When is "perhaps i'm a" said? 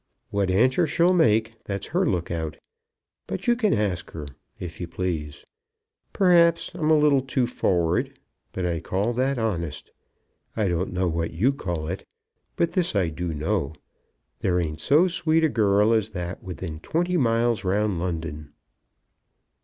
6.11-6.97